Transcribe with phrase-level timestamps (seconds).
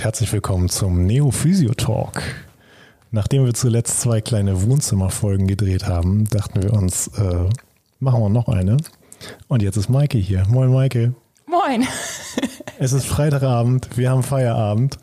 [0.00, 2.22] und herzlich willkommen zum Neo Physio Talk.
[3.10, 7.50] Nachdem wir zuletzt zwei kleine Wohnzimmerfolgen gedreht haben, dachten wir uns, äh,
[7.98, 8.78] machen wir noch eine.
[9.48, 10.46] Und jetzt ist Maike hier.
[10.48, 11.12] Moin Maike.
[11.46, 11.86] Moin.
[12.78, 14.98] Es ist Freitagabend, wir haben Feierabend,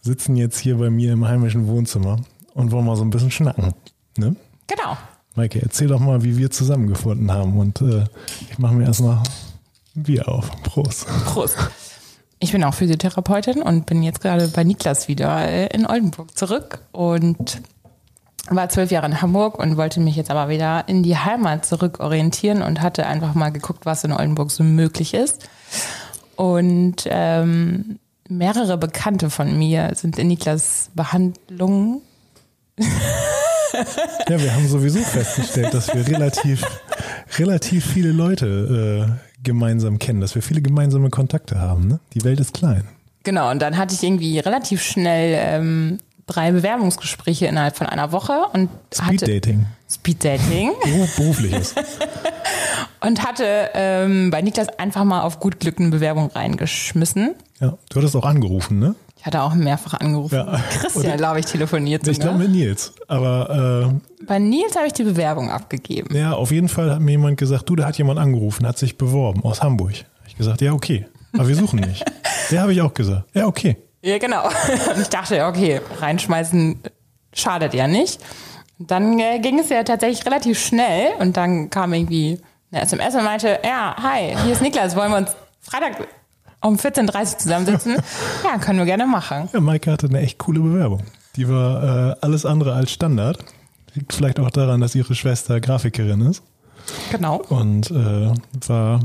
[0.00, 2.20] sitzen jetzt hier bei mir im heimischen Wohnzimmer
[2.54, 3.74] und wollen mal so ein bisschen schnacken.
[4.16, 4.36] Ne?
[4.68, 4.96] Genau.
[5.34, 7.58] Maike, erzähl doch mal, wie wir zusammengefunden haben.
[7.58, 8.04] Und äh,
[8.48, 9.24] ich mache mir erstmal
[9.96, 10.48] ein Bier auf.
[10.62, 11.08] Prost.
[11.24, 11.58] Prost.
[12.42, 16.80] Ich bin auch Physiotherapeutin und bin jetzt gerade bei Niklas wieder äh, in Oldenburg zurück
[16.90, 17.60] und
[18.48, 22.62] war zwölf Jahre in Hamburg und wollte mich jetzt aber wieder in die Heimat zurückorientieren
[22.62, 25.48] und hatte einfach mal geguckt, was in Oldenburg so möglich ist.
[26.34, 32.00] Und ähm, mehrere Bekannte von mir sind in Niklas Behandlung.
[34.28, 36.64] Ja, wir haben sowieso festgestellt, dass wir relativ,
[37.38, 41.86] relativ viele Leute äh, gemeinsam kennen, dass wir viele gemeinsame Kontakte haben.
[41.88, 42.00] Ne?
[42.14, 42.84] Die Welt ist klein.
[43.22, 48.44] Genau, und dann hatte ich irgendwie relativ schnell ähm, drei Bewerbungsgespräche innerhalb von einer Woche
[48.52, 49.66] und Speed hatte Dating.
[49.90, 51.74] Speed Dating Beruf- Berufliches.
[53.00, 57.34] und hatte ähm, bei Niklas einfach mal auf gut Glück eine Bewerbung reingeschmissen.
[57.60, 58.94] Ja, du hattest auch angerufen, ne?
[59.20, 60.34] Ich hatte auch mehrfach angerufen.
[60.34, 60.58] Ja.
[60.80, 62.48] Christian, glaube ich, telefoniert Ich glaube sogar.
[62.48, 62.94] mit Nils.
[63.06, 63.92] Aber
[64.26, 66.14] Bei Nils habe ich die Bewerbung abgegeben.
[66.16, 68.78] äh, ja, auf jeden Fall hat mir jemand gesagt, du, da hat jemand angerufen, hat
[68.78, 69.92] sich beworben aus Hamburg.
[69.92, 71.06] Hab Ich gesagt, ja, okay.
[71.34, 72.02] Aber wir suchen nicht.
[72.50, 73.24] Der habe ich auch gesagt.
[73.34, 73.76] Ja, okay.
[74.02, 74.44] Ja, genau.
[74.94, 76.80] Und ich dachte, okay, reinschmeißen
[77.34, 78.20] schadet ja nicht.
[78.78, 82.40] Und dann äh, ging es ja tatsächlich relativ schnell und dann kam irgendwie
[82.72, 85.98] eine SMS und meinte, ja, hi, hier ist Niklas, wollen wir uns Freitag
[86.62, 87.96] um 14.30 Uhr zusammensitzen?
[88.44, 89.48] ja, können wir gerne machen.
[89.52, 91.02] Ja, Maike hatte eine echt coole Bewerbung.
[91.36, 93.38] Die war äh, alles andere als Standard.
[93.94, 96.42] Liegt vielleicht auch daran, dass ihre Schwester Grafikerin ist.
[97.10, 97.36] Genau.
[97.36, 98.32] Und äh,
[98.66, 99.00] war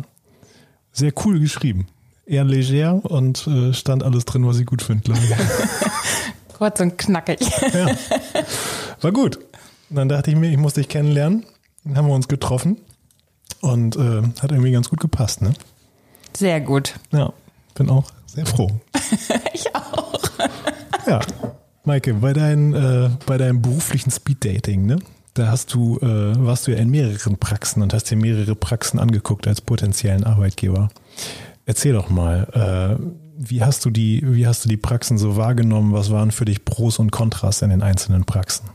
[0.91, 1.87] sehr cool geschrieben.
[2.25, 6.55] Eher leger und äh, stand alles drin, was ich gut finde, glaube ich.
[6.57, 7.39] Kurz und knackig.
[7.73, 7.87] ja.
[9.01, 9.37] War gut.
[9.89, 11.45] Und dann dachte ich mir, ich muss dich kennenlernen.
[11.83, 12.77] Dann haben wir uns getroffen.
[13.61, 15.53] Und äh, hat irgendwie ganz gut gepasst, ne?
[16.35, 16.95] Sehr gut.
[17.11, 17.33] Ja,
[17.75, 18.71] bin auch sehr froh.
[19.53, 20.19] Ich auch.
[21.07, 21.19] Ja,
[21.83, 24.97] Maike, bei, dein, äh, bei deinem beruflichen Speeddating, ne?
[25.35, 28.99] Da hast du, äh, warst du ja in mehreren Praxen und hast dir mehrere Praxen
[28.99, 30.89] angeguckt als potenziellen Arbeitgeber.
[31.65, 33.03] Erzähl doch mal, äh,
[33.37, 35.93] wie hast du die, wie hast du die Praxen so wahrgenommen?
[35.93, 38.69] Was waren für dich Pros und Kontras in den einzelnen Praxen?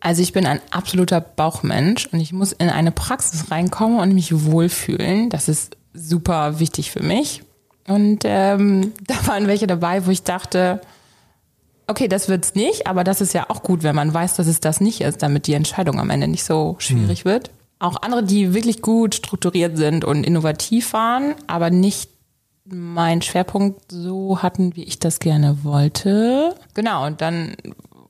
[0.00, 4.44] Also ich bin ein absoluter Bauchmensch und ich muss in eine Praxis reinkommen und mich
[4.44, 5.30] wohlfühlen.
[5.30, 7.42] Das ist super wichtig für mich.
[7.88, 10.80] Und ähm, da waren welche dabei, wo ich dachte,
[11.86, 14.60] okay, das wird's nicht, aber das ist ja auch gut, wenn man weiß, dass es
[14.60, 17.50] das nicht ist, damit die Entscheidung am Ende nicht so schwierig wird.
[17.78, 22.10] Auch andere, die wirklich gut strukturiert sind und innovativ waren, aber nicht
[22.64, 26.54] meinen Schwerpunkt so hatten, wie ich das gerne wollte.
[26.74, 27.54] Genau, und dann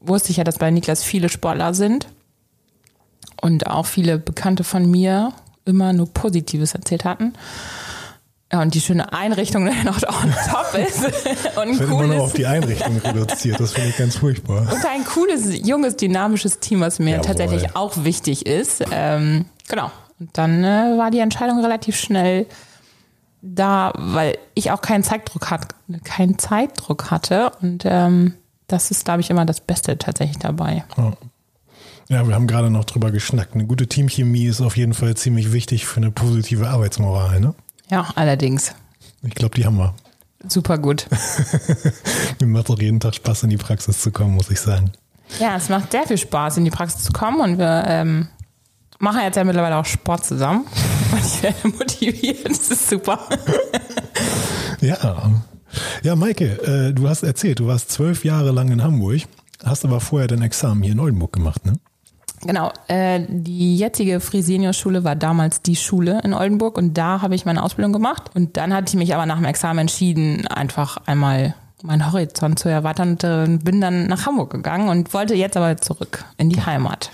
[0.01, 2.07] wusste ich ja, dass bei Niklas viele Sportler sind
[3.43, 5.33] und auch viele Bekannte von mir
[5.67, 7.35] immer nur Positives erzählt hatten.
[8.53, 11.05] Ja, und die schöne Einrichtung noch on top ist.
[11.57, 14.61] Und ein immer nur auf die Einrichtung reduziert, das finde ich ganz furchtbar.
[14.73, 17.27] und ein cooles, junges, dynamisches Team, was mir Jawohl.
[17.27, 18.85] tatsächlich auch wichtig ist.
[18.93, 19.91] Ähm, genau.
[20.19, 22.47] Und dann äh, war die Entscheidung relativ schnell
[23.43, 25.75] da, weil ich auch keinen Zeitdruck hat,
[26.05, 27.53] keinen Zeitdruck hatte.
[27.61, 28.35] Und ähm,
[28.69, 30.85] das ist, glaube ich, immer das Beste tatsächlich dabei.
[30.97, 31.13] Ja,
[32.09, 33.55] wir haben gerade noch drüber geschnackt.
[33.55, 37.55] Eine gute Teamchemie ist auf jeden Fall ziemlich wichtig für eine positive Arbeitsmoral, ne?
[37.91, 38.73] Ja, allerdings.
[39.23, 39.95] Ich glaube, die haben wir.
[40.49, 41.07] Super gut.
[42.41, 44.93] Mir macht auch jeden Tag Spaß, in die Praxis zu kommen, muss ich sagen.
[45.41, 48.29] Ja, es macht sehr viel Spaß, in die Praxis zu kommen und wir ähm,
[48.99, 50.67] machen jetzt ja mittlerweile auch Sport zusammen.
[51.13, 52.49] Und ich werde motiviert.
[52.49, 53.29] Das ist super.
[54.81, 55.31] Ja.
[56.03, 59.23] Ja, Maike, äh, du hast erzählt, du warst zwölf Jahre lang in Hamburg,
[59.65, 61.75] hast aber vorher dein Examen hier in Oldenburg gemacht, ne?
[62.43, 67.47] Genau, äh, die jetzige Fresenius-Schule war damals die Schule in Oldenburg und da habe ich
[67.47, 68.31] meine Ausbildung gemacht.
[68.35, 72.69] Und dann hatte ich mich aber nach dem Examen entschieden, einfach einmal meinen Horizont zu
[72.69, 76.65] erweitern und äh, bin dann nach Hamburg gegangen und wollte jetzt aber zurück in die
[76.65, 77.11] Heimat.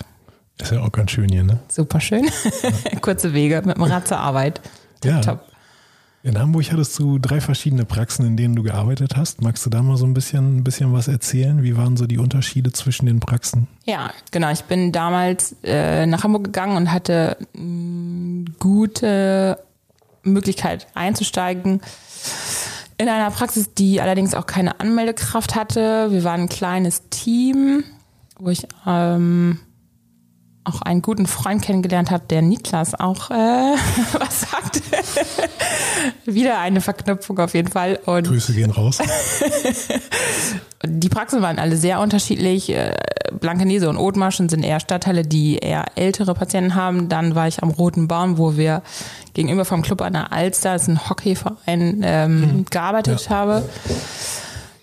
[0.59, 1.59] Ist ja auch ganz schön hier, ne?
[1.67, 2.29] Super schön.
[3.01, 4.61] Kurze Wege mit dem Rad zur Arbeit.
[5.03, 5.19] Ja.
[5.21, 5.52] Top.
[6.25, 9.41] In Hamburg hattest du drei verschiedene Praxen, in denen du gearbeitet hast.
[9.41, 11.63] Magst du da mal so ein bisschen, ein bisschen was erzählen?
[11.63, 13.67] Wie waren so die Unterschiede zwischen den Praxen?
[13.83, 14.49] Ja, genau.
[14.49, 19.59] Ich bin damals äh, nach Hamburg gegangen und hatte mh, gute
[20.23, 21.81] Möglichkeit einzusteigen
[22.97, 26.09] in einer Praxis, die allerdings auch keine Anmeldekraft hatte.
[26.09, 27.83] Wir waren ein kleines Team,
[28.39, 29.59] wo ich ähm,
[30.65, 33.33] auch einen guten Freund kennengelernt habe, der Niklas auch äh,
[34.19, 34.81] was sagt.
[36.25, 37.99] Wieder eine Verknüpfung auf jeden Fall.
[38.05, 38.99] Und Grüße gehen raus.
[40.83, 42.69] die Praxen waren alle sehr unterschiedlich.
[42.69, 42.95] Äh,
[43.39, 47.09] Blankenese und Othmarschen sind eher Stadtteile, die eher ältere Patienten haben.
[47.09, 48.83] Dann war ich am Roten Baum, wo wir
[49.33, 52.65] gegenüber vom Club an der Alster, das ist ein Hockeyverein, ähm, mhm.
[52.69, 53.29] gearbeitet ja.
[53.35, 53.63] habe.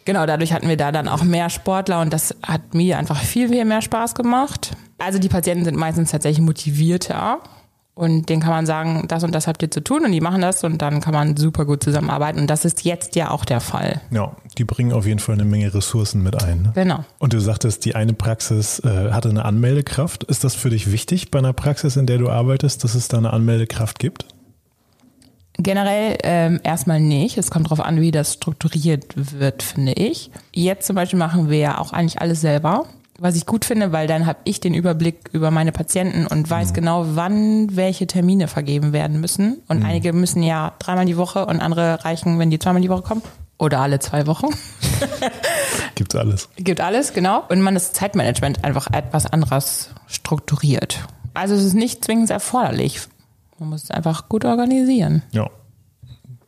[0.05, 3.49] Genau, dadurch hatten wir da dann auch mehr Sportler und das hat mir einfach viel,
[3.49, 4.73] viel mehr Spaß gemacht.
[4.99, 7.39] Also die Patienten sind meistens tatsächlich motivierter
[7.95, 10.41] und denen kann man sagen, das und das habt ihr zu tun und die machen
[10.41, 13.61] das und dann kann man super gut zusammenarbeiten und das ist jetzt ja auch der
[13.61, 14.01] Fall.
[14.11, 16.63] Ja, die bringen auf jeden Fall eine Menge Ressourcen mit ein.
[16.63, 16.73] Ne?
[16.75, 17.05] Genau.
[17.19, 20.25] Und du sagtest, die eine Praxis äh, hatte eine Anmeldekraft.
[20.25, 23.19] Ist das für dich wichtig bei einer Praxis, in der du arbeitest, dass es da
[23.19, 24.25] eine Anmeldekraft gibt?
[25.63, 27.37] Generell ähm, erstmal nicht.
[27.39, 30.31] Es kommt darauf an, wie das strukturiert wird, finde ich.
[30.53, 32.87] Jetzt zum Beispiel machen wir ja auch eigentlich alles selber
[33.21, 36.71] was ich gut finde, weil dann habe ich den Überblick über meine Patienten und weiß
[36.71, 36.75] mhm.
[36.75, 39.63] genau, wann welche Termine vergeben werden müssen.
[39.69, 39.85] Und mhm.
[39.85, 43.23] einige müssen ja dreimal die Woche und andere reichen, wenn die zweimal die Woche kommen.
[43.59, 44.47] Oder alle zwei Wochen.
[45.97, 46.49] Gibt alles.
[46.57, 47.45] Gibt alles, genau.
[47.51, 51.05] Und man das Zeitmanagement einfach etwas anderes strukturiert.
[51.35, 53.03] Also es ist nicht zwingend erforderlich.
[53.61, 55.23] Man muss es einfach gut organisieren.
[55.33, 55.51] Ja.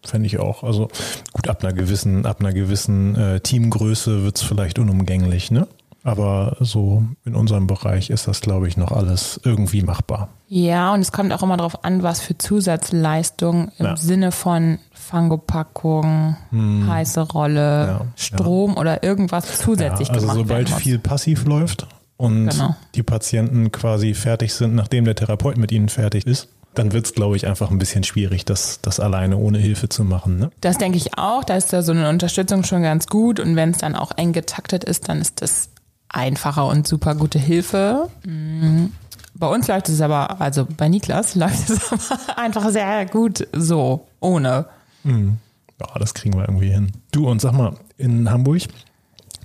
[0.05, 0.65] Fände ich auch.
[0.65, 0.89] Also
[1.33, 5.69] gut, ab einer gewissen, ab einer gewissen äh, Teamgröße wird es vielleicht unumgänglich, ne?
[6.05, 10.31] Aber so in unserem Bereich ist das, glaube ich, noch alles irgendwie machbar.
[10.49, 13.97] Ja, und es kommt auch immer darauf an, was für Zusatzleistungen im ja.
[13.97, 16.89] Sinne von Fangopackung, hm.
[16.89, 18.81] heiße Rolle, ja, Strom ja.
[18.81, 21.87] oder irgendwas zusätzlich ja, also gemacht sobald viel passiv läuft
[22.17, 22.75] und genau.
[22.97, 27.15] die Patienten quasi fertig sind, nachdem der Therapeut mit ihnen fertig ist, dann wird es,
[27.15, 30.39] glaube ich, einfach ein bisschen schwierig, das, das alleine ohne Hilfe zu machen.
[30.39, 30.51] Ne?
[30.61, 31.45] Das denke ich auch.
[31.45, 33.41] Da ist da so eine Unterstützung schon ganz gut.
[33.41, 35.69] Und wenn es dann auch eng getaktet ist, dann ist das
[36.09, 38.09] einfache und super gute Hilfe.
[38.25, 38.93] Mhm.
[39.35, 44.07] Bei uns läuft es aber, also bei Niklas läuft es aber einfach sehr gut so,
[44.21, 44.67] ohne.
[45.05, 45.39] Mhm.
[45.81, 46.93] Ja, das kriegen wir irgendwie hin.
[47.11, 48.63] Du und sag mal, in Hamburg,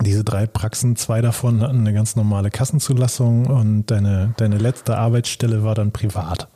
[0.01, 5.63] diese drei Praxen, zwei davon hatten eine ganz normale Kassenzulassung und deine, deine letzte Arbeitsstelle
[5.63, 6.47] war dann privat.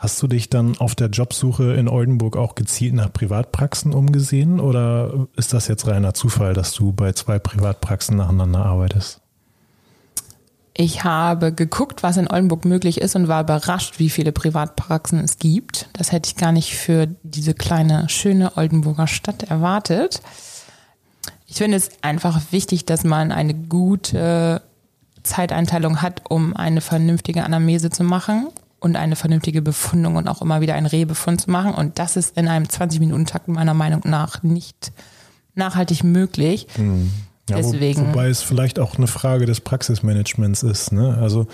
[0.00, 5.28] Hast du dich dann auf der Jobsuche in Oldenburg auch gezielt nach Privatpraxen umgesehen oder
[5.36, 9.20] ist das jetzt reiner Zufall, dass du bei zwei Privatpraxen nacheinander arbeitest?
[10.72, 15.38] Ich habe geguckt, was in Oldenburg möglich ist und war überrascht, wie viele Privatpraxen es
[15.38, 15.90] gibt.
[15.92, 20.22] Das hätte ich gar nicht für diese kleine, schöne Oldenburger Stadt erwartet.
[21.46, 24.62] Ich finde es einfach wichtig, dass man eine gute
[25.24, 28.48] Zeiteinteilung hat, um eine vernünftige Anamnese zu machen
[28.80, 31.74] und eine vernünftige Befundung und auch immer wieder einen Rehbefund zu machen.
[31.74, 34.92] Und das ist in einem 20-Minuten-Takt meiner Meinung nach nicht
[35.54, 36.66] nachhaltig möglich.
[36.76, 37.10] Mhm.
[37.50, 38.02] Ja, Deswegen.
[38.02, 40.92] Wo, wobei es vielleicht auch eine Frage des Praxismanagements ist.
[40.92, 41.18] Ne?
[41.20, 41.48] Also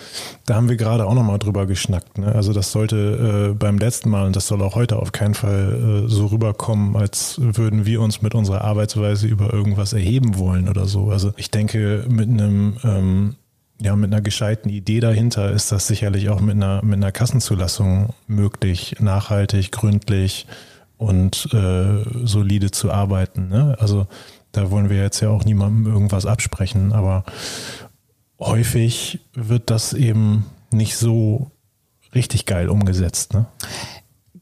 [0.45, 2.19] da haben wir gerade auch nochmal drüber geschnackt.
[2.19, 2.33] Ne?
[2.35, 6.05] Also das sollte äh, beim letzten Mal und das soll auch heute auf keinen Fall
[6.05, 10.87] äh, so rüberkommen, als würden wir uns mit unserer Arbeitsweise über irgendwas erheben wollen oder
[10.87, 11.11] so.
[11.11, 13.37] Also ich denke, mit einem ähm,
[13.81, 18.15] ja, mit einer gescheiten Idee dahinter ist das sicherlich auch mit einer, mit einer Kassenzulassung
[18.27, 20.47] möglich, nachhaltig, gründlich
[20.97, 23.49] und äh, solide zu arbeiten.
[23.49, 23.77] Ne?
[23.79, 24.07] Also
[24.53, 27.25] da wollen wir jetzt ja auch niemandem irgendwas absprechen, aber
[28.39, 31.51] häufig wird das eben nicht so
[32.15, 33.35] richtig geil umgesetzt.
[33.35, 33.47] Ne?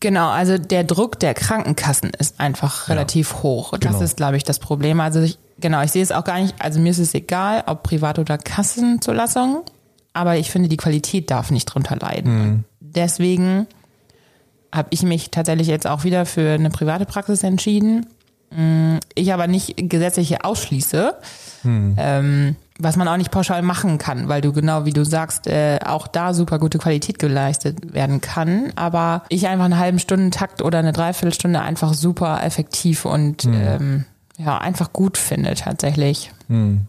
[0.00, 3.70] Genau, also der Druck der Krankenkassen ist einfach relativ ja, hoch.
[3.72, 4.04] Das genau.
[4.04, 5.00] ist, glaube ich, das Problem.
[5.00, 7.82] Also ich, genau, ich sehe es auch gar nicht, also mir ist es egal, ob
[7.82, 9.62] Privat- oder Kassenzulassung,
[10.12, 12.34] aber ich finde, die Qualität darf nicht drunter leiden.
[12.34, 12.64] Mhm.
[12.80, 13.66] Deswegen
[14.72, 18.06] habe ich mich tatsächlich jetzt auch wieder für eine private Praxis entschieden
[18.54, 21.14] Mm, ich aber nicht gesetzliche ausschließe,
[21.62, 21.96] hm.
[21.98, 25.78] ähm, was man auch nicht pauschal machen kann, weil du genau wie du sagst, äh,
[25.84, 28.72] auch da super gute Qualität geleistet werden kann.
[28.76, 33.54] Aber ich einfach einen halben Stundentakt oder eine Dreiviertelstunde einfach super effektiv und hm.
[33.54, 34.04] ähm,
[34.38, 36.32] ja, einfach gut finde tatsächlich.
[36.48, 36.86] Hm.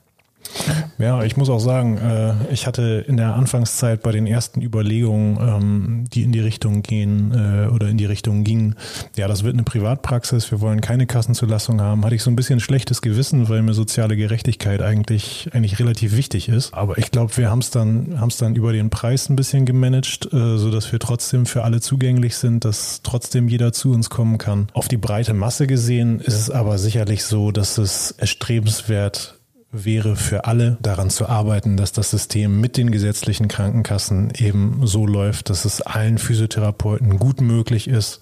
[0.98, 5.38] Ja, ich muss auch sagen, äh, ich hatte in der Anfangszeit bei den ersten Überlegungen,
[5.40, 8.76] ähm, die in die Richtung gehen äh, oder in die Richtung gingen,
[9.18, 12.60] ja, das wird eine Privatpraxis, wir wollen keine Kassenzulassung haben, hatte ich so ein bisschen
[12.60, 16.74] schlechtes Gewissen, weil mir soziale Gerechtigkeit eigentlich, eigentlich relativ wichtig ist.
[16.74, 19.66] Aber ich glaube, wir haben es dann, haben es dann über den Preis ein bisschen
[19.66, 24.10] gemanagt, äh, so dass wir trotzdem für alle zugänglich sind, dass trotzdem jeder zu uns
[24.10, 24.68] kommen kann.
[24.74, 29.35] Auf die breite Masse gesehen ist es aber sicherlich so, dass es erstrebenswert
[29.84, 35.06] wäre für alle daran zu arbeiten, dass das System mit den gesetzlichen Krankenkassen eben so
[35.06, 38.22] läuft, dass es allen Physiotherapeuten gut möglich ist,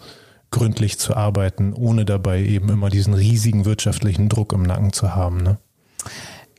[0.51, 5.37] gründlich zu arbeiten, ohne dabei eben immer diesen riesigen wirtschaftlichen Druck im Nacken zu haben.
[5.37, 5.57] Ne?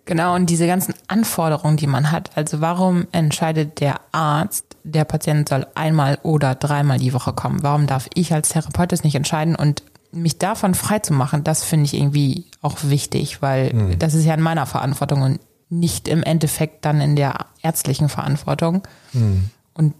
[0.04, 2.36] Genau, und diese ganzen Anforderungen, die man hat.
[2.36, 7.62] Also warum entscheidet der Arzt, der Patient soll einmal oder dreimal die Woche kommen.
[7.62, 9.82] Warum darf ich als Therapeut das nicht entscheiden und
[10.14, 13.98] mich davon frei zu machen, das finde ich irgendwie auch wichtig, weil mhm.
[13.98, 18.82] das ist ja in meiner Verantwortung und nicht im Endeffekt dann in der ärztlichen Verantwortung.
[19.12, 19.50] Mhm.
[19.74, 19.94] Und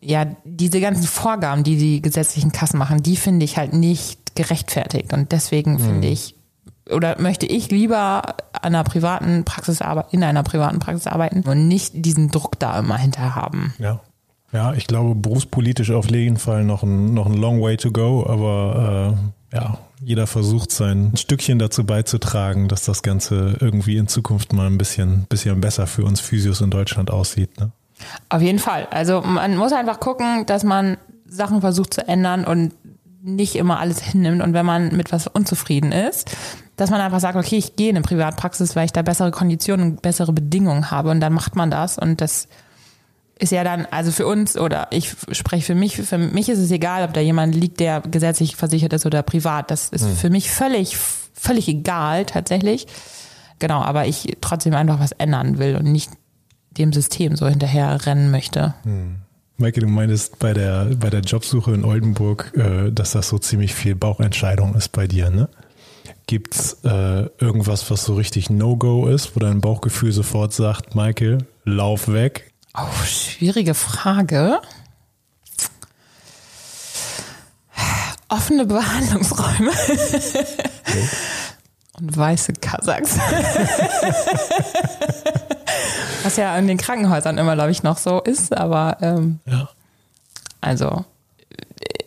[0.00, 5.12] ja, diese ganzen Vorgaben, die die gesetzlichen Kassen machen, die finde ich halt nicht gerechtfertigt.
[5.12, 5.78] Und deswegen mhm.
[5.80, 6.34] finde ich,
[6.90, 11.66] oder möchte ich lieber an einer privaten Praxis arbeiten, in einer privaten Praxis arbeiten und
[11.66, 13.74] nicht diesen Druck da immer hinter haben.
[13.78, 14.00] Ja.
[14.52, 18.24] Ja, ich glaube, berufspolitisch auf jeden Fall noch ein, noch ein long way to go,
[18.26, 19.16] aber
[19.52, 24.66] äh, ja, jeder versucht sein Stückchen dazu beizutragen, dass das Ganze irgendwie in Zukunft mal
[24.66, 27.58] ein bisschen, bisschen besser für uns Physios in Deutschland aussieht.
[27.58, 27.70] Ne?
[28.28, 28.86] Auf jeden Fall.
[28.90, 32.72] Also man muss einfach gucken, dass man Sachen versucht zu ändern und
[33.22, 34.42] nicht immer alles hinnimmt.
[34.42, 36.30] Und wenn man mit was unzufrieden ist,
[36.76, 39.92] dass man einfach sagt, okay, ich gehe in eine Privatpraxis, weil ich da bessere Konditionen
[39.92, 42.48] und bessere Bedingungen habe und dann macht man das und das
[43.38, 46.70] ist ja dann, also für uns oder ich spreche für mich, für mich ist es
[46.70, 49.70] egal, ob da jemand liegt, der gesetzlich versichert ist oder privat.
[49.70, 50.16] Das ist hm.
[50.16, 50.96] für mich völlig,
[51.34, 52.86] völlig egal tatsächlich.
[53.58, 56.10] Genau, aber ich trotzdem einfach was ändern will und nicht
[56.70, 58.74] dem System so hinterher rennen möchte.
[58.84, 59.16] Hm.
[59.58, 63.74] Maike, du meintest bei der, bei der Jobsuche in Oldenburg, äh, dass das so ziemlich
[63.74, 65.48] viel Bauchentscheidung ist bei dir, ne?
[66.26, 72.08] Gibt's äh, irgendwas, was so richtig No-Go ist, wo dein Bauchgefühl sofort sagt, Maike, lauf
[72.12, 72.52] weg?
[72.76, 74.60] Oh, schwierige Frage.
[78.28, 79.70] Offene Behandlungsräume.
[79.70, 81.08] Okay.
[81.98, 83.16] Und weiße Kasachs.
[86.22, 89.70] Was ja in den Krankenhäusern immer, glaube ich, noch so ist, aber ähm, ja.
[90.60, 91.06] also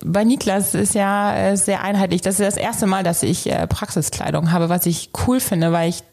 [0.06, 2.22] bei Niklas ist ja äh, sehr einheitlich.
[2.22, 5.90] Das ist das erste Mal, dass ich äh, Praxiskleidung habe, was ich cool finde, weil
[5.90, 6.04] ich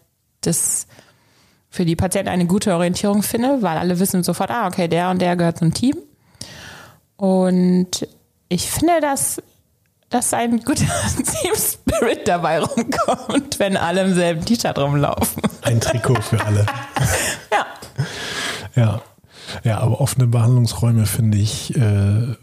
[0.41, 0.87] das
[1.77, 5.21] für die Patienten eine gute Orientierung finde, weil alle wissen sofort, ah, okay, der und
[5.21, 5.97] der gehört zum Team.
[7.17, 8.09] Und
[8.49, 9.43] ich finde, dass,
[10.09, 15.43] dass ein guter Team-Spirit dabei rumkommt, wenn alle im selben T-Shirt rumlaufen.
[15.63, 16.65] Ein Trikot für alle.
[17.53, 17.67] ja.
[18.75, 19.03] Ja.
[19.63, 22.35] Ja, aber offene Behandlungsräume finde ich, äh,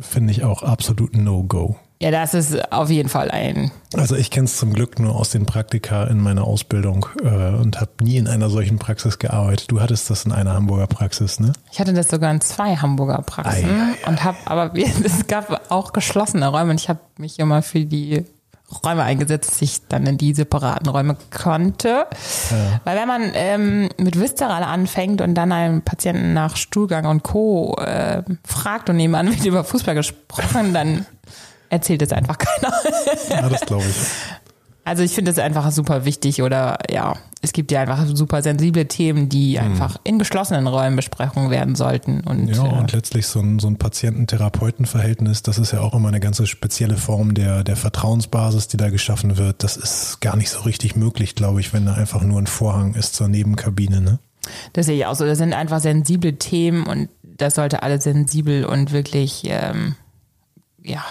[0.00, 1.76] finde ich auch absolut No-Go.
[2.00, 3.72] Ja, das ist auf jeden Fall ein.
[3.94, 7.80] Also ich kenne es zum Glück nur aus den Praktika in meiner Ausbildung äh, und
[7.80, 9.70] habe nie in einer solchen Praxis gearbeitet.
[9.70, 11.52] Du hattest das in einer Hamburger Praxis, ne?
[11.72, 14.08] Ich hatte das sogar in zwei Hamburger Praxisen ei, ei, ei.
[14.08, 14.72] und habe, aber
[15.04, 18.24] es gab auch geschlossene Räume und ich habe mich immer für die
[18.84, 22.06] Räume eingesetzt, dass ich dann in die separaten Räume konnte.
[22.50, 22.80] Ja.
[22.84, 27.76] Weil wenn man ähm, mit Visceral anfängt und dann einen Patienten nach Stuhlgang und Co.
[27.76, 31.06] Äh, fragt und nebenan wird über Fußball gesprochen, dann
[31.70, 32.72] erzählt es einfach keiner.
[33.30, 33.96] Ja, das glaube ich.
[34.88, 38.88] Also ich finde es einfach super wichtig oder ja, es gibt ja einfach super sensible
[38.88, 39.66] Themen, die hm.
[39.66, 42.20] einfach in geschlossenen Räumen besprochen werden sollten.
[42.20, 46.08] Und, ja, und äh, letztlich so ein, so ein Patienten-Therapeuten-Verhältnis, das ist ja auch immer
[46.08, 49.62] eine ganz spezielle Form der, der Vertrauensbasis, die da geschaffen wird.
[49.62, 52.94] Das ist gar nicht so richtig möglich, glaube ich, wenn da einfach nur ein Vorhang
[52.94, 54.00] ist zur Nebenkabine.
[54.00, 54.18] Ne?
[54.72, 55.26] Das sehe ich auch so.
[55.26, 59.96] Das sind einfach sensible Themen und das sollte alles sensibel und wirklich ähm,
[60.82, 61.04] ja,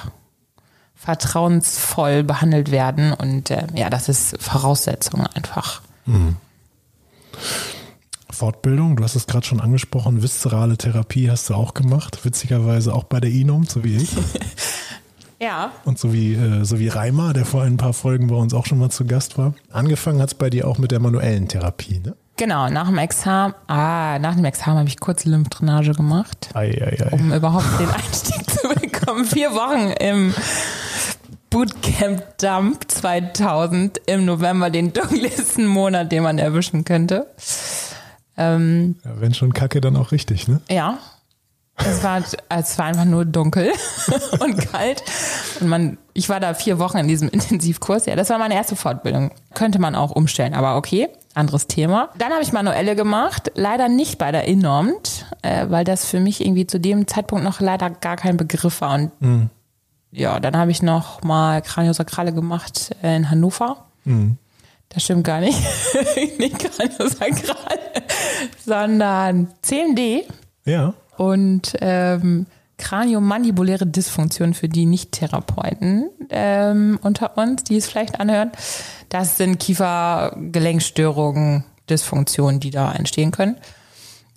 [1.07, 3.13] vertrauensvoll behandelt werden.
[3.13, 5.81] Und äh, ja, das ist Voraussetzung einfach.
[6.05, 6.35] Mhm.
[8.29, 13.05] Fortbildung, du hast es gerade schon angesprochen, viszerale Therapie hast du auch gemacht, witzigerweise auch
[13.05, 14.09] bei der INOM, so wie ich.
[15.39, 15.71] ja.
[15.85, 18.65] Und so wie, äh, so wie Reimer, der vor ein paar Folgen bei uns auch
[18.65, 19.53] schon mal zu Gast war.
[19.71, 22.17] Angefangen hat es bei dir auch mit der manuellen Therapie, ne?
[22.35, 27.01] Genau, nach dem Examen, ah, nach dem Examen habe ich kurz Lymphdrainage gemacht, ei, ei,
[27.01, 27.09] ei.
[27.11, 29.25] um überhaupt den Einstieg zu bekommen.
[29.25, 30.33] Vier Wochen im
[31.49, 37.27] Bootcamp Dump 2000 im November, den dunkelsten Monat, den man erwischen könnte.
[38.37, 40.61] Ähm, ja, wenn schon Kacke, dann auch richtig, ne?
[40.69, 40.97] Ja.
[41.79, 43.71] Es war, es war einfach nur dunkel
[44.39, 45.03] und kalt.
[45.59, 48.07] Und man, ich war da vier Wochen in diesem Intensivkurs.
[48.07, 49.31] Ja, das war meine erste Fortbildung.
[49.53, 52.09] Könnte man auch umstellen, aber okay anderes Thema.
[52.17, 56.43] Dann habe ich manuelle gemacht, leider nicht bei der Innomt, äh, weil das für mich
[56.43, 58.95] irgendwie zu dem Zeitpunkt noch leider gar kein Begriff war.
[58.95, 59.49] Und mhm.
[60.11, 63.87] Ja, dann habe ich noch mal Kraniosakrale gemacht äh, in Hannover.
[64.05, 64.37] Mhm.
[64.89, 65.59] Das stimmt gar nicht.
[66.39, 67.79] nicht Kraniosakrale,
[68.65, 70.25] sondern CMD.
[70.65, 70.93] Ja.
[71.17, 72.45] Und ähm,
[72.77, 78.51] Kraniomandibuläre Dysfunktion für die Nicht-Therapeuten ähm, unter uns, die es vielleicht anhören.
[79.09, 83.57] Das sind Kiefergelenkstörungen, Dysfunktionen, die da entstehen können.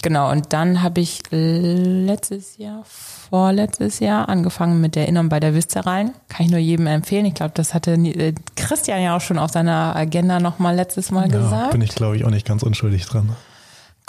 [0.03, 5.55] Genau, und dann habe ich letztes Jahr, vorletztes Jahr angefangen mit der Innern bei der
[5.55, 6.13] Viszeralen.
[6.29, 7.27] Kann ich nur jedem empfehlen.
[7.27, 11.31] Ich glaube, das hatte äh, Christian ja auch schon auf seiner Agenda nochmal letztes Mal
[11.31, 11.73] ja, gesagt.
[11.73, 13.37] Bin ich, glaube ich, auch nicht ganz unschuldig dran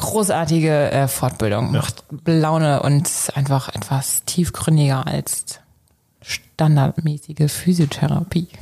[0.01, 1.71] großartige äh, Fortbildung.
[1.71, 5.59] Macht Laune und einfach etwas tiefgründiger als
[6.21, 8.47] standardmäßige Physiotherapie.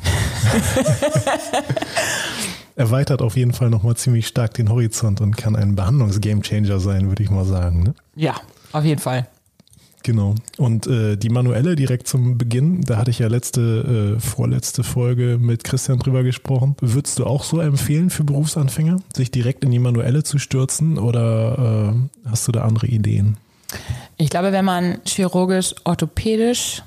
[2.79, 7.21] Erweitert auf jeden Fall nochmal ziemlich stark den Horizont und kann ein Behandlungs-Gamechanger sein, würde
[7.21, 7.83] ich mal sagen.
[7.83, 7.93] Ne?
[8.15, 8.35] Ja,
[8.71, 9.27] auf jeden Fall.
[10.03, 10.35] Genau.
[10.57, 15.37] Und äh, die manuelle direkt zum Beginn, da hatte ich ja letzte, äh, vorletzte Folge
[15.41, 16.77] mit Christian drüber gesprochen.
[16.79, 21.91] Würdest du auch so empfehlen für Berufsanfänger, sich direkt in die manuelle zu stürzen oder
[22.23, 23.35] äh, hast du da andere Ideen?
[24.15, 26.81] Ich glaube, wenn man chirurgisch, orthopädisch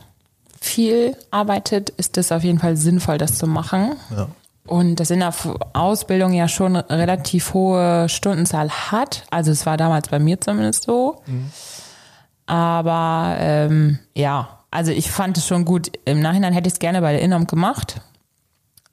[0.59, 3.93] viel arbeitet, ist es auf jeden Fall sinnvoll, das zu machen.
[4.11, 4.29] Ja.
[4.67, 5.35] Und das in der
[5.73, 9.25] Ausbildung ja schon relativ hohe Stundenzahl hat.
[9.31, 11.23] Also es war damals bei mir zumindest so.
[11.27, 11.51] Mhm.
[12.47, 15.91] Aber ähm, ja, also ich fand es schon gut.
[16.05, 18.01] Im Nachhinein hätte ich es gerne bei der Innom gemacht.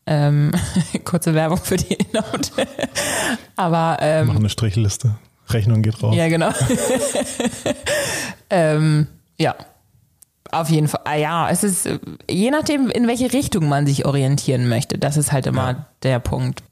[0.06, 0.52] Ähm,
[1.04, 2.24] kurze Werbung für die Innom.
[3.56, 5.16] Aber ähm, Mach eine Strichliste.
[5.50, 6.16] Rechnung geht raus.
[6.16, 6.50] Ja, genau.
[8.50, 9.08] ähm,
[9.38, 9.56] ja,
[10.52, 11.02] auf jeden Fall.
[11.04, 11.88] Ah, ja, es ist
[12.30, 14.98] je nachdem, in welche Richtung man sich orientieren möchte.
[14.98, 15.86] Das ist halt immer ja.
[16.04, 16.64] der Punkt.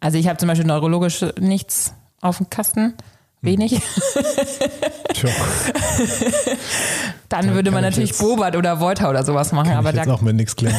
[0.00, 2.94] Also ich habe zum Beispiel neurologisch nichts auf dem Kasten.
[3.42, 3.80] Wenig.
[5.14, 5.30] Tja.
[7.28, 9.68] Dann da würde man natürlich Bobat oder Volta oder sowas machen.
[9.68, 10.78] Kann aber ich jetzt da auch mit nichts klemmen.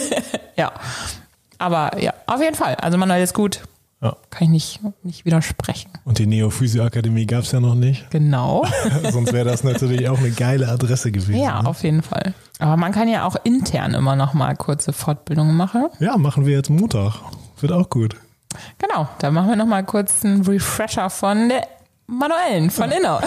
[0.56, 0.72] ja.
[1.58, 2.76] Aber ja, auf jeden Fall.
[2.76, 3.60] Also Manuel ist gut.
[4.02, 4.16] Ja.
[4.30, 5.90] Kann ich nicht, nicht widersprechen.
[6.04, 8.10] Und die Neophysio-Akademie gab es ja noch nicht.
[8.10, 8.66] Genau.
[9.10, 11.40] Sonst wäre das natürlich auch eine geile Adresse gewesen.
[11.40, 11.68] Ja, ne?
[11.68, 12.34] auf jeden Fall.
[12.58, 15.86] Aber man kann ja auch intern immer noch mal kurze Fortbildungen machen.
[15.98, 17.14] Ja, machen wir jetzt Montag.
[17.60, 18.16] Wird auch gut.
[18.78, 21.66] Genau, da machen wir noch mal kurz einen Refresher von der
[22.06, 23.04] manuellen, von innen.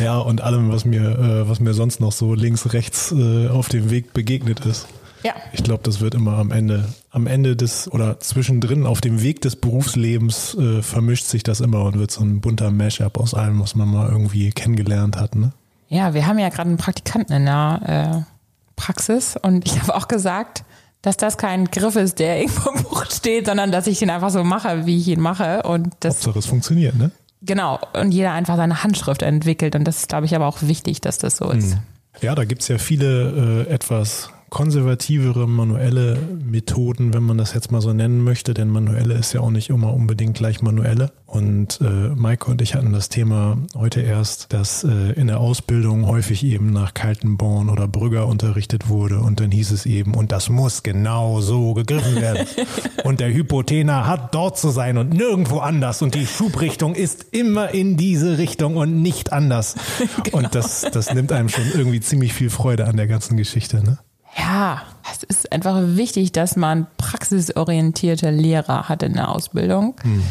[0.00, 3.68] ja, und allem, was mir, äh, was mir sonst noch so links, rechts äh, auf
[3.68, 4.86] dem Weg begegnet ist.
[5.22, 5.34] Ja.
[5.52, 9.40] Ich glaube, das wird immer am Ende, am Ende des oder zwischendrin auf dem Weg
[9.40, 13.60] des Berufslebens äh, vermischt sich das immer und wird so ein bunter Mashup aus allem,
[13.60, 15.34] was man mal irgendwie kennengelernt hat.
[15.34, 15.52] Ne?
[15.88, 18.32] Ja, wir haben ja gerade einen Praktikanten in der äh,
[18.76, 20.64] Praxis und ich habe auch gesagt,
[21.02, 24.30] dass das kein Griff ist, der irgendwo im Buch steht, sondern dass ich ihn einfach
[24.30, 25.62] so mache, wie ich ihn mache.
[25.62, 27.10] Und das, Hauptsache es funktioniert, ne?
[27.42, 27.78] Genau.
[27.92, 29.76] Und jeder einfach seine Handschrift entwickelt.
[29.76, 31.74] Und das ist, glaube ich, aber auch wichtig, dass das so ist.
[31.74, 31.80] Hm.
[32.22, 37.72] Ja, da gibt es ja viele äh, etwas konservativere manuelle Methoden, wenn man das jetzt
[37.72, 41.10] mal so nennen möchte, denn manuelle ist ja auch nicht immer unbedingt gleich manuelle.
[41.26, 46.06] Und äh, Maike und ich hatten das Thema heute erst, dass äh, in der Ausbildung
[46.06, 50.48] häufig eben nach Kaltenborn oder Brügger unterrichtet wurde und dann hieß es eben, und das
[50.48, 52.46] muss genau so gegriffen werden.
[53.04, 57.74] und der Hypothener hat dort zu sein und nirgendwo anders und die Schubrichtung ist immer
[57.74, 59.74] in diese Richtung und nicht anders.
[60.22, 60.36] genau.
[60.46, 63.98] Und das, das nimmt einem schon irgendwie ziemlich viel Freude an der ganzen Geschichte, ne?
[64.36, 70.22] Ja, es ist einfach wichtig, dass man praxisorientierte Lehrer hat in der Ausbildung, hm.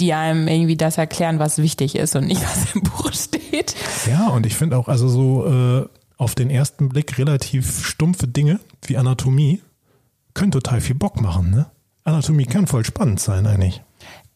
[0.00, 3.74] die einem irgendwie das erklären, was wichtig ist und nicht, was im Buch steht.
[4.06, 8.60] Ja, und ich finde auch, also so äh, auf den ersten Blick relativ stumpfe Dinge
[8.82, 9.62] wie Anatomie
[10.34, 11.66] können total viel Bock machen, ne?
[12.04, 13.82] Anatomie kann voll spannend sein eigentlich.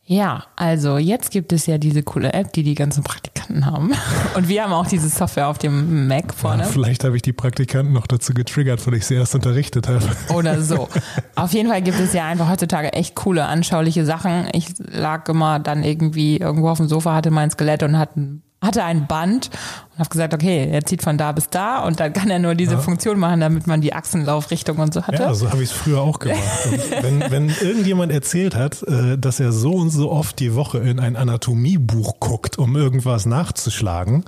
[0.09, 3.93] Ja, also jetzt gibt es ja diese coole App, die die ganzen Praktikanten haben.
[4.37, 6.63] Und wir haben auch diese Software auf dem Mac vorne.
[6.63, 10.05] Ja, vielleicht habe ich die Praktikanten noch dazu getriggert, weil ich sie erst unterrichtet habe.
[10.35, 10.89] Oder so.
[11.35, 14.49] Auf jeden Fall gibt es ja einfach heutzutage echt coole, anschauliche Sachen.
[14.53, 18.43] Ich lag immer dann irgendwie irgendwo auf dem Sofa, hatte mein Skelett und hatte ein
[18.67, 19.51] hatte ein Band
[19.93, 22.55] und habe gesagt, okay, er zieht von da bis da und dann kann er nur
[22.55, 22.81] diese ja.
[22.81, 25.23] Funktion machen, damit man die Achsenlaufrichtung und so hatte.
[25.23, 26.41] Ja, so habe ich es früher auch gemacht.
[27.01, 31.01] wenn, wenn irgendjemand erzählt hat, äh, dass er so und so oft die Woche in
[31.01, 34.25] ein Anatomiebuch guckt, um irgendwas nachzuschlagen,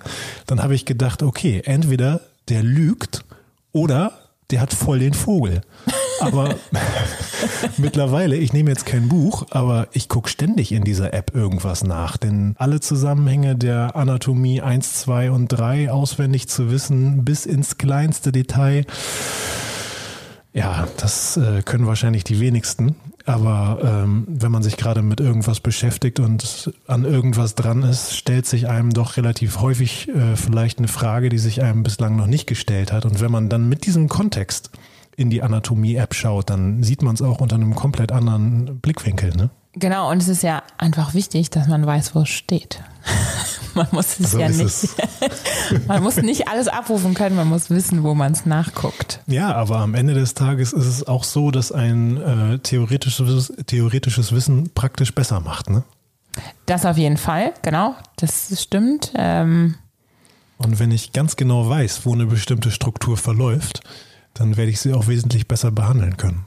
[0.47, 3.25] dann habe ich gedacht, okay, entweder der lügt
[3.73, 4.13] oder
[4.51, 5.61] der hat voll den Vogel.
[6.21, 6.55] Aber
[7.77, 12.17] mittlerweile, ich nehme jetzt kein Buch, aber ich gucke ständig in dieser App irgendwas nach.
[12.17, 18.33] Denn alle Zusammenhänge der Anatomie 1, 2 und 3 auswendig zu wissen, bis ins kleinste
[18.33, 18.85] Detail,
[20.53, 22.97] ja, das äh, können wahrscheinlich die wenigsten.
[23.27, 28.47] Aber ähm, wenn man sich gerade mit irgendwas beschäftigt und an irgendwas dran ist, stellt
[28.47, 32.47] sich einem doch relativ häufig äh, vielleicht eine Frage, die sich einem bislang noch nicht
[32.47, 33.05] gestellt hat.
[33.05, 34.71] Und wenn man dann mit diesem Kontext
[35.19, 39.35] in die Anatomie-App schaut, dann sieht man es auch unter einem komplett anderen Blickwinkel.
[39.37, 39.51] Ne?
[39.73, 42.81] Genau, und es ist ja einfach wichtig, dass man weiß, wo es steht.
[43.75, 44.89] man muss es so ja nicht.
[45.87, 49.21] Man muss nicht alles abrufen können, man muss wissen, wo man es nachguckt.
[49.27, 54.33] Ja, aber am Ende des Tages ist es auch so, dass ein äh, theoretisches, theoretisches
[54.33, 55.83] Wissen praktisch besser macht, ne?
[56.65, 59.13] Das auf jeden Fall, genau, das stimmt.
[59.15, 59.75] Ähm
[60.57, 63.83] und wenn ich ganz genau weiß, wo eine bestimmte Struktur verläuft,
[64.39, 66.47] dann werde ich sie auch wesentlich besser behandeln können.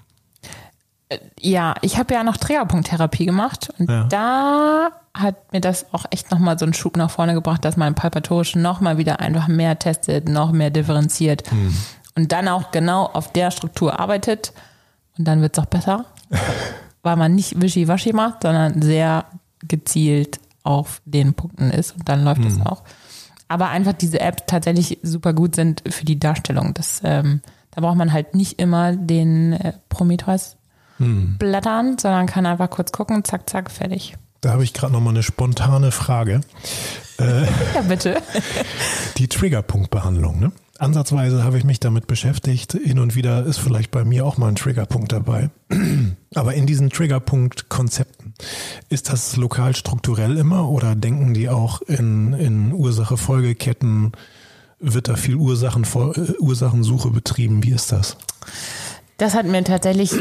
[1.39, 4.05] Ja, ich habe ja noch Triggerpunkttherapie gemacht und Ja.
[4.05, 7.95] da hat mir das auch echt nochmal so einen Schub nach vorne gebracht, dass man
[7.95, 11.43] palpatorisch nochmal wieder einfach mehr testet, noch mehr differenziert
[12.15, 14.53] und dann auch genau auf der Struktur arbeitet
[15.17, 16.05] und dann wird es auch besser,
[17.03, 19.25] weil man nicht wischiwaschi macht, sondern sehr
[19.67, 22.83] gezielt auf den Punkten ist und dann läuft es auch.
[23.49, 26.73] Aber einfach diese Apps tatsächlich super gut sind für die Darstellung.
[26.73, 30.57] Das, ähm, da braucht man halt nicht immer den äh, Prometheus
[31.39, 34.15] blättern, sondern kann einfach kurz gucken, zack, zack, fertig.
[34.41, 36.41] Da habe ich gerade noch mal eine spontane Frage.
[37.75, 38.19] Ja, bitte.
[39.17, 40.39] Die Triggerpunktbehandlung.
[40.39, 40.51] Ne?
[40.79, 42.73] Ansatzweise habe ich mich damit beschäftigt.
[42.73, 45.51] Hin und wieder ist vielleicht bei mir auch mal ein Triggerpunkt dabei.
[46.33, 48.33] Aber in diesen Triggerpunkt-Konzepten,
[48.89, 54.13] ist das lokal strukturell immer oder denken die auch in, in Ursache-Folgeketten?
[54.81, 57.63] Wird da viel Ursachen, äh, Ursachensuche betrieben?
[57.63, 58.17] Wie ist das?
[59.17, 60.11] Das hat mir tatsächlich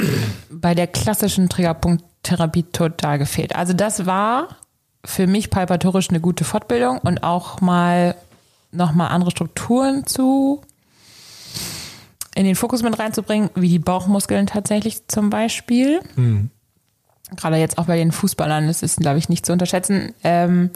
[0.50, 3.56] bei der klassischen Triggerpunkttherapie total gefehlt.
[3.56, 4.48] Also das war
[5.02, 8.14] für mich palpatorisch eine gute Fortbildung und auch mal
[8.72, 10.60] nochmal andere Strukturen zu
[12.34, 16.00] in den Fokus mit reinzubringen, wie die Bauchmuskeln tatsächlich zum Beispiel.
[17.36, 20.12] Gerade jetzt auch bei den Fußballern, das ist, glaube ich, nicht zu unterschätzen.
[20.22, 20.70] Ähm,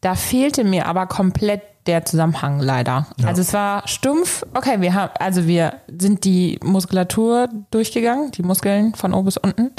[0.00, 3.06] da fehlte mir aber komplett der Zusammenhang leider.
[3.24, 4.44] Also es war stumpf.
[4.54, 9.70] Okay, wir haben, also wir sind die Muskulatur durchgegangen, die Muskeln von oben bis unten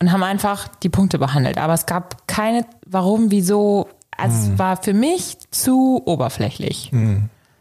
[0.00, 1.58] und haben einfach die Punkte behandelt.
[1.58, 3.88] Aber es gab keine, warum, wieso.
[4.16, 6.90] Also es war für mich zu oberflächlich.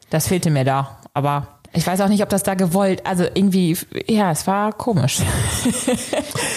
[0.10, 0.98] Das fehlte mir da.
[1.14, 3.78] Aber ich weiß auch nicht, ob das da gewollt, also irgendwie,
[4.08, 5.20] ja, es war komisch.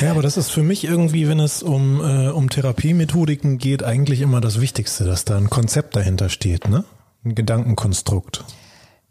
[0.01, 4.21] Ja, aber das ist für mich irgendwie, wenn es um, äh, um Therapiemethodiken geht, eigentlich
[4.21, 6.85] immer das Wichtigste, dass da ein Konzept dahinter steht, ne?
[7.25, 8.45] Ein Gedankenkonstrukt.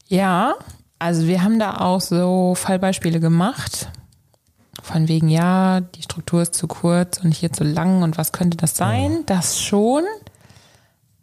[0.08, 0.56] Ja,
[1.00, 3.90] also wir haben da auch so Fallbeispiele gemacht.
[4.84, 8.58] Von wegen, ja, die Struktur ist zu kurz und hier zu lang und was könnte
[8.58, 9.24] das sein?
[9.28, 10.04] Das schon.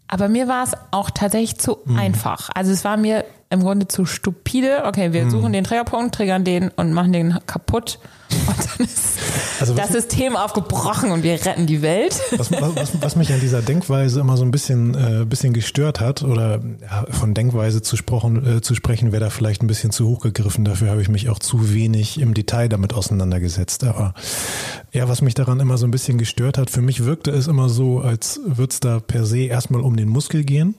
[0.07, 2.49] Aber mir war es auch tatsächlich zu einfach.
[2.55, 4.85] Also es war mir im Grunde zu stupide.
[4.85, 7.99] Okay, wir suchen den Triggerpunkt, triggern den und machen den kaputt.
[8.31, 9.19] Und dann ist
[9.61, 12.21] Also das System aufgebrochen und wir retten die Welt.
[12.37, 16.23] Was, was, was mich an dieser Denkweise immer so ein bisschen, äh, bisschen gestört hat,
[16.23, 20.07] oder ja, von Denkweise zu, sprochen, äh, zu sprechen, wäre da vielleicht ein bisschen zu
[20.09, 20.65] hoch gegriffen.
[20.65, 23.85] Dafür habe ich mich auch zu wenig im Detail damit auseinandergesetzt.
[23.85, 24.15] Aber
[24.93, 27.69] ja, was mich daran immer so ein bisschen gestört hat, für mich wirkte es immer
[27.69, 30.75] so, als würde es da per se erstmal um den Muskel gehen.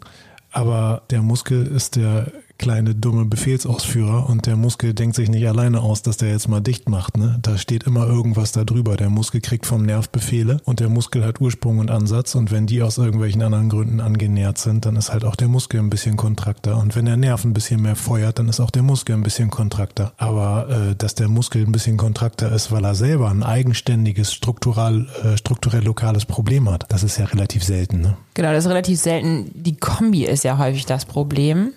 [0.52, 5.82] Aber der Muskel ist der kleine dumme Befehlsausführer und der Muskel denkt sich nicht alleine
[5.82, 7.17] aus, dass der jetzt mal dicht macht.
[7.17, 7.39] Ne?
[7.41, 8.98] Da steht immer irgendwas da drüber.
[8.98, 12.67] Der Muskel kriegt vom Nerv Befehle und der Muskel hat Ursprung und Ansatz und wenn
[12.67, 16.17] die aus irgendwelchen anderen Gründen angenähert sind, dann ist halt auch der Muskel ein bisschen
[16.17, 19.24] kontrakter und wenn der Nerv ein bisschen mehr feuert, dann ist auch der Muskel ein
[19.24, 20.13] bisschen kontrakter.
[20.17, 25.08] Aber äh, dass der Muskel ein bisschen kontrakter ist, weil er selber ein eigenständiges struktural,
[25.24, 28.02] äh, strukturell lokales Problem hat, das ist ja relativ selten.
[28.02, 28.17] Ne?
[28.34, 29.50] Genau, das ist relativ selten.
[29.54, 31.72] Die Kombi ist ja häufig das Problem.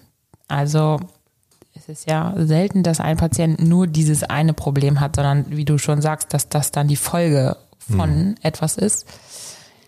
[0.52, 1.00] Also
[1.74, 5.78] es ist ja selten, dass ein Patient nur dieses eine Problem hat, sondern wie du
[5.78, 9.06] schon sagst, dass das dann die Folge von etwas ist.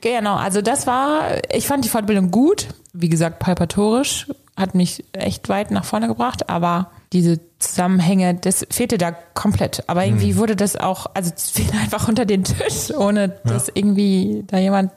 [0.01, 1.23] Genau, also das war,
[1.53, 2.69] ich fand die Fortbildung gut.
[2.95, 8.99] Wie gesagt, palpatorisch hat mich echt weit nach vorne gebracht, aber diese Zusammenhänge, das fehlte
[8.99, 9.85] da komplett.
[9.87, 14.45] Aber irgendwie wurde das auch, also es fiel einfach unter den Tisch, ohne dass irgendwie
[14.47, 14.93] da jemand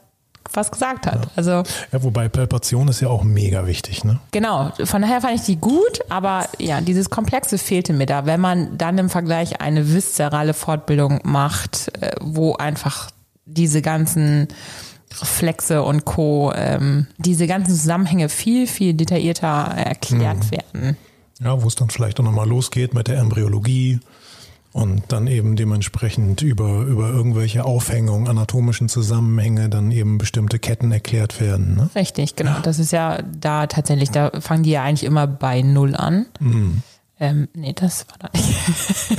[0.52, 1.28] was gesagt hat.
[1.36, 4.04] Also Ja, wobei Palpation ist ja auch mega wichtig.
[4.04, 4.18] Ne?
[4.30, 8.26] Genau, von daher fand ich die gut, aber ja, dieses Komplexe fehlte mir da.
[8.26, 13.10] Wenn man dann im Vergleich eine viszerale Fortbildung macht, äh, wo einfach
[13.44, 14.48] diese ganzen
[15.20, 20.96] Reflexe und Co., ähm, diese ganzen Zusammenhänge viel, viel detaillierter erklärt werden.
[21.40, 24.00] Ja, wo es dann vielleicht auch nochmal losgeht mit der Embryologie
[24.78, 31.40] und dann eben dementsprechend über, über irgendwelche Aufhängungen, anatomischen Zusammenhänge dann eben bestimmte Ketten erklärt
[31.40, 31.74] werden.
[31.74, 31.90] Ne?
[31.96, 32.60] Richtig, genau.
[32.62, 36.26] Das ist ja da tatsächlich, da fangen die ja eigentlich immer bei Null an.
[37.18, 38.48] Ähm, nee, das war da nicht.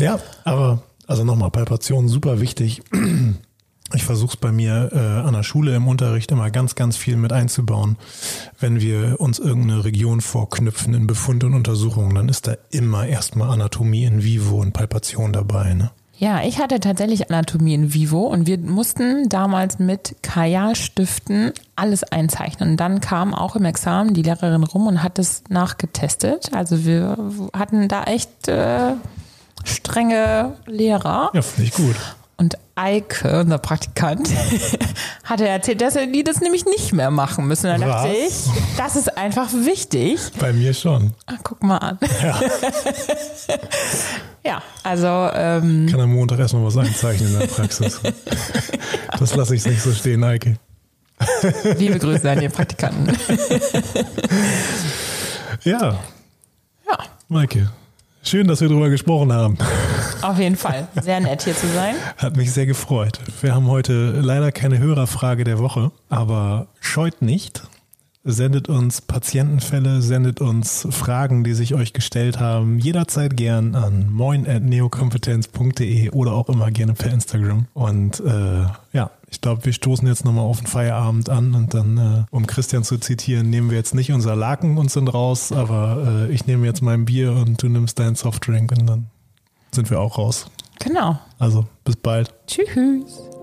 [0.00, 2.82] Ja, aber also nochmal, Palpation super wichtig.
[3.94, 7.16] Ich versuche es bei mir äh, an der Schule im Unterricht immer ganz, ganz viel
[7.16, 7.96] mit einzubauen.
[8.58, 13.50] Wenn wir uns irgendeine Region vorknüpfen in Befund und Untersuchungen, dann ist da immer erstmal
[13.50, 15.74] Anatomie in vivo und Palpation dabei.
[15.74, 15.90] Ne?
[16.20, 22.72] Ja, ich hatte tatsächlich Anatomie in Vivo und wir mussten damals mit Kajalstiften alles einzeichnen.
[22.72, 26.50] Und dann kam auch im Examen die Lehrerin rum und hat es nachgetestet.
[26.52, 27.16] Also wir
[27.54, 28.92] hatten da echt äh,
[29.64, 31.30] strenge Lehrer.
[31.32, 31.96] Ja, finde ich gut.
[32.40, 34.30] Und Eike, unser Praktikant,
[35.24, 37.66] hatte erzählt, dass die das nämlich nicht mehr machen müssen.
[37.66, 38.32] Dann dachte ich,
[38.78, 40.18] das ist einfach wichtig.
[40.38, 41.12] Bei mir schon.
[41.26, 41.98] Ah, guck mal an.
[44.42, 48.00] Ja, also ähm, Kann am Montag erstmal was einzeichnen in der Praxis.
[49.18, 50.56] Das lasse ich nicht so stehen, Eike.
[51.76, 53.14] liebe Grüße an den Praktikanten.
[55.64, 55.98] Ja,
[56.88, 56.98] Ja,
[57.28, 57.70] Maike.
[58.22, 59.56] Schön, dass wir darüber gesprochen haben.
[60.22, 60.88] auf jeden Fall.
[61.00, 61.94] Sehr nett hier zu sein.
[62.18, 63.18] Hat mich sehr gefreut.
[63.40, 67.62] Wir haben heute leider keine Hörerfrage der Woche, aber scheut nicht.
[68.22, 72.78] Sendet uns Patientenfälle, sendet uns Fragen, die sich euch gestellt haben.
[72.78, 77.66] Jederzeit gern an moin.neokompetenz.de oder auch immer gerne per Instagram.
[77.72, 81.96] Und äh, ja, ich glaube, wir stoßen jetzt nochmal auf den Feierabend an und dann,
[81.98, 86.26] äh, um Christian zu zitieren, nehmen wir jetzt nicht unser Laken und sind raus, aber
[86.28, 89.06] äh, ich nehme jetzt mein Bier und du nimmst deinen Softdrink und dann
[89.72, 90.50] sind wir auch raus.
[90.80, 91.18] Genau.
[91.38, 92.34] Also bis bald.
[92.46, 93.39] Tschüss.